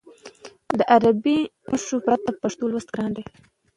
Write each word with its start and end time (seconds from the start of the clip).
د 0.77 0.79
عربي 0.95 1.37
نښو 1.71 1.97
پرته 2.05 2.29
پښتو 2.41 2.63
لوستل 2.71 2.91
ګران 2.95 3.11
دي. 3.15 3.23